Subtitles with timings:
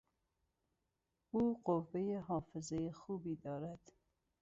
[1.31, 3.91] او قوهٔ حافظه خوبی دارد.